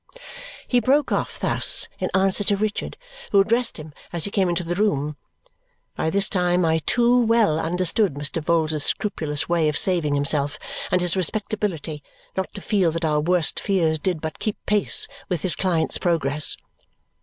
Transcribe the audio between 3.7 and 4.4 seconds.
him as he